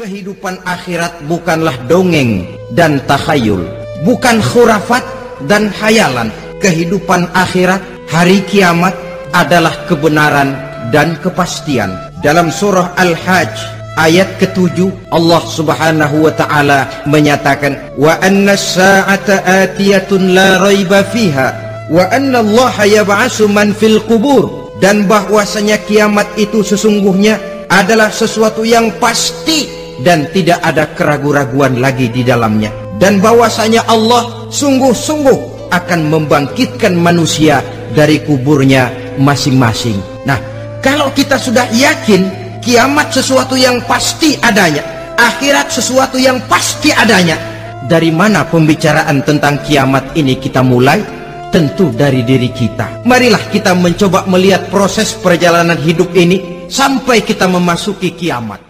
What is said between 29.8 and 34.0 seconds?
dan tidak ada keraguan-raguan lagi di dalamnya dan bahwasanya